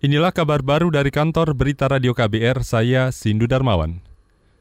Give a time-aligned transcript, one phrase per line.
[0.00, 4.00] Inilah kabar baru dari kantor Berita Radio KBR, saya Sindu Darmawan.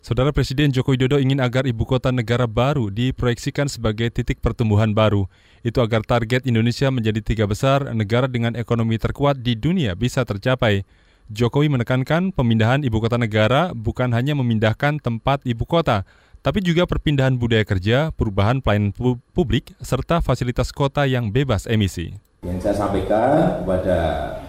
[0.04, 5.32] Saudara Presiden Joko Widodo ingin agar ibu kota negara baru diproyeksikan sebagai titik pertumbuhan baru.
[5.64, 10.84] Itu agar target Indonesia menjadi tiga besar negara dengan ekonomi terkuat di dunia bisa tercapai.
[11.32, 16.04] Jokowi menekankan pemindahan ibu kota negara bukan hanya memindahkan tempat ibu kota,
[16.44, 18.92] tapi juga perpindahan budaya kerja, perubahan pelayanan
[19.32, 22.20] publik, serta fasilitas kota yang bebas emisi.
[22.44, 24.00] Yang saya sampaikan kepada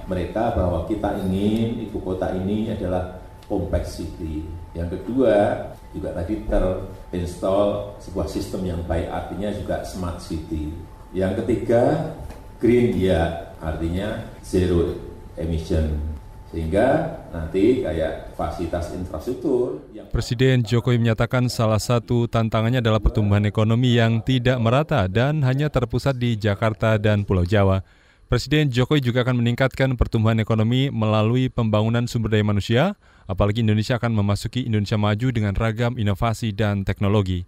[0.07, 3.20] mereka bahwa kita ingin ibu kota ini adalah
[3.51, 4.47] compact city.
[4.73, 10.71] Yang kedua, juga tadi terinstall sebuah sistem yang baik, artinya juga smart city.
[11.10, 12.15] Yang ketiga,
[12.62, 14.95] green ya, artinya zero
[15.34, 15.98] emission.
[16.51, 19.87] Sehingga nanti kayak fasilitas infrastruktur.
[19.95, 20.10] Yang...
[20.10, 26.19] Presiden Jokowi menyatakan salah satu tantangannya adalah pertumbuhan ekonomi yang tidak merata dan hanya terpusat
[26.19, 27.82] di Jakarta dan Pulau Jawa.
[28.30, 32.95] Presiden Jokowi juga akan meningkatkan pertumbuhan ekonomi melalui pembangunan sumber daya manusia,
[33.27, 37.43] apalagi Indonesia akan memasuki Indonesia maju dengan ragam inovasi dan teknologi.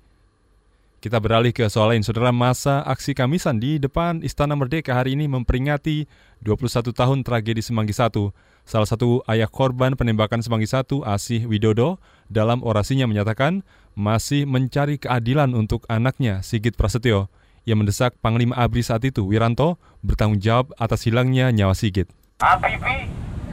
[0.98, 5.30] Kita beralih ke soal lain, saudara masa aksi Kamisan di depan Istana Merdeka hari ini
[5.30, 6.10] memperingati
[6.42, 8.18] 21 tahun tragedi Semanggi 1.
[8.66, 13.62] Salah satu ayah korban penembakan Semanggi 1, Asih Widodo, dalam orasinya menyatakan
[13.94, 17.30] masih mencari keadilan untuk anaknya, Sigit Prasetyo.
[17.62, 22.10] Ia mendesak Panglima ABRI saat itu, Wiranto, bertanggung jawab atas hilangnya nyawa Sigit.
[22.42, 23.06] Habibie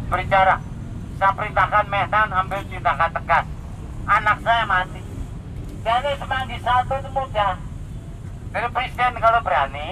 [0.09, 0.57] berbicara,
[1.21, 3.45] saya perintahkan Mehdan ambil tindakan tegas.
[4.09, 5.09] Anak saya mati
[5.79, 7.55] jadi semanggi satu itu mudah.
[8.51, 9.89] Jadi presiden kalau berani,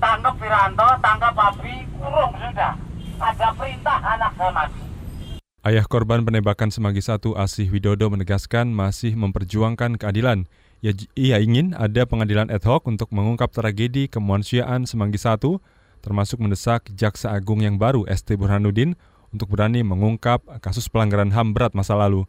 [0.00, 2.74] tangkap Wiranto, tangkap Abi, kurung sudah.
[3.20, 4.82] Ada perintah anak saya mati.
[5.64, 10.44] Ayah korban penembakan Semanggi satu Asih Widodo menegaskan masih memperjuangkan keadilan.
[10.84, 15.56] Ia, ia ingin ada pengadilan ad hoc untuk mengungkap tragedi kemanusiaan Semanggi satu,
[16.04, 18.92] termasuk mendesak Jaksa Agung yang baru ST Burhanuddin
[19.32, 22.28] untuk berani mengungkap kasus pelanggaran HAM berat masa lalu.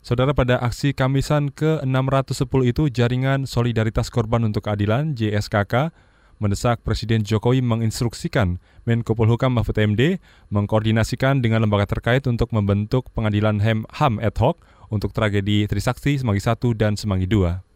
[0.00, 5.92] Saudara pada aksi Kamisan ke-610 itu jaringan Solidaritas Korban untuk Keadilan JSKK
[6.40, 10.16] mendesak Presiden Jokowi menginstruksikan Menko Polhukam Mahfud MD
[10.48, 16.40] mengkoordinasikan dengan lembaga terkait untuk membentuk pengadilan HAM, HAM ad hoc untuk tragedi Trisakti Semanggi
[16.40, 17.69] 1 dan Semanggi 2.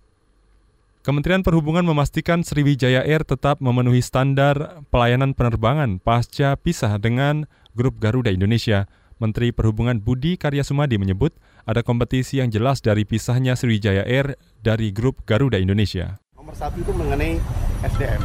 [1.05, 7.45] Kementerian Perhubungan memastikan Sriwijaya Air tetap memenuhi standar pelayanan penerbangan pasca pisah dengan
[7.77, 8.89] grup Garuda Indonesia.
[9.21, 11.37] Menteri Perhubungan Budi Karya Sumadi menyebut
[11.69, 16.25] ada kompetisi yang jelas dari pisahnya Sriwijaya Air dari grup Garuda Indonesia.
[16.41, 17.37] Nomor satu itu mengenai
[17.85, 18.25] SDM.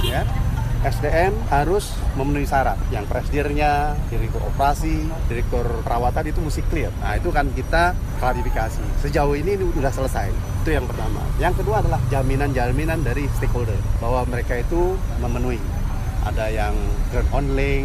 [0.00, 0.24] Ya,
[0.88, 2.80] SDM harus memenuhi syarat.
[2.88, 6.96] Yang presidirnya, direktur operasi, direktur perawatan itu mesti clear.
[6.96, 8.82] Nah itu kan kita klarifikasi.
[9.00, 10.28] Sejauh ini sudah selesai.
[10.64, 11.22] Itu yang pertama.
[11.38, 15.60] Yang kedua adalah jaminan-jaminan dari stakeholder bahwa mereka itu memenuhi.
[16.26, 16.74] Ada yang
[17.14, 17.84] ground handling,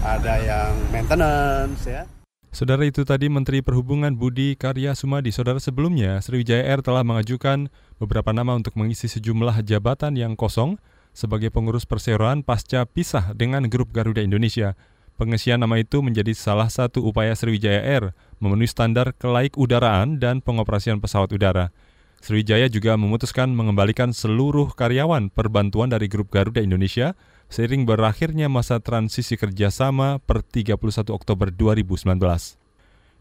[0.00, 2.08] ada yang maintenance ya.
[2.48, 5.28] Saudara itu tadi Menteri Perhubungan Budi Karya Sumadi.
[5.28, 7.68] Saudara sebelumnya, Sriwijaya Air telah mengajukan
[8.00, 10.80] beberapa nama untuk mengisi sejumlah jabatan yang kosong
[11.12, 14.80] sebagai pengurus perseroan pasca pisah dengan grup Garuda Indonesia.
[15.18, 21.02] Pengisian nama itu menjadi salah satu upaya Sriwijaya Air memenuhi standar kelaik udaraan dan pengoperasian
[21.02, 21.74] pesawat udara.
[22.22, 27.18] Sriwijaya juga memutuskan mengembalikan seluruh karyawan perbantuan dari grup Garuda Indonesia
[27.50, 30.78] seiring berakhirnya masa transisi kerjasama per 31
[31.10, 32.14] Oktober 2019.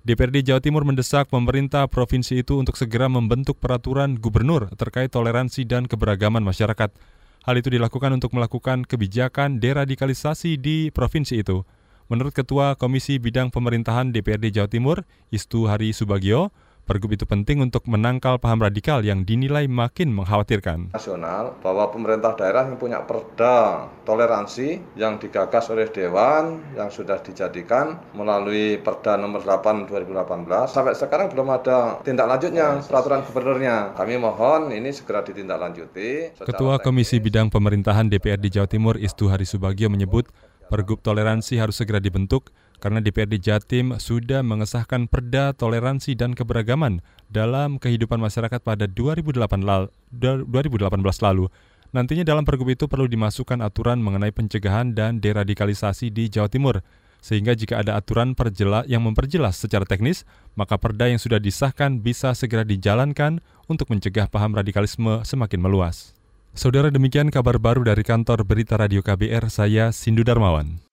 [0.06, 5.90] DPRD Jawa Timur mendesak pemerintah provinsi itu untuk segera membentuk peraturan gubernur terkait toleransi dan
[5.90, 6.94] keberagaman masyarakat.
[7.41, 11.66] Hal itu dilakukan untuk melakukan kebijakan deradikalisasi di provinsi itu.
[12.07, 16.56] Menurut Ketua Komisi Bidang Pemerintahan DPRD Jawa Timur, Istu Hari Subagio,
[16.88, 20.96] Pergub itu penting untuk menangkal paham radikal yang dinilai makin mengkhawatirkan.
[20.96, 28.00] Nasional bahwa pemerintah daerah yang punya perda toleransi yang digagas oleh Dewan yang sudah dijadikan
[28.16, 33.91] melalui Perda nomor 8 2018 sampai sekarang belum ada tindak lanjutnya peraturan gubernurnya.
[34.00, 36.40] Kami mohon ini segera ditindaklanjuti.
[36.40, 40.31] Ketua Komisi Bidang Pemerintahan DPRD Jawa Timur Istu Hari Subagio menyebut
[40.67, 42.51] Pergub toleransi harus segera dibentuk
[42.83, 46.99] karena DPRD Jatim sudah mengesahkan perda toleransi dan keberagaman
[47.31, 49.47] dalam kehidupan masyarakat pada 2018
[51.23, 51.46] lalu.
[51.96, 56.84] Nantinya dalam pergub itu perlu dimasukkan aturan mengenai pencegahan dan deradikalisasi di Jawa Timur.
[57.23, 62.35] Sehingga jika ada aturan perjelas yang memperjelas secara teknis, maka perda yang sudah disahkan bisa
[62.35, 63.40] segera dijalankan
[63.72, 66.16] untuk mencegah paham radikalisme semakin meluas.
[66.57, 70.86] Saudara demikian kabar baru dari kantor Berita Radio KBR, saya Sindu Darmawan.